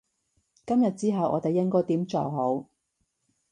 [0.65, 2.65] 今日之後我哋應該點做好？